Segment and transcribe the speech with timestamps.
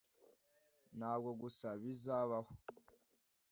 [0.97, 2.51] ntabwo gusa bizabaho